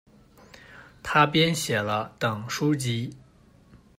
[1.03, 3.15] 他编写了《》等书籍。